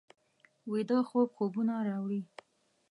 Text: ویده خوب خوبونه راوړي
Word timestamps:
ویده 0.71 0.97
خوب 1.09 1.27
خوبونه 1.35 1.75
راوړي 1.87 2.21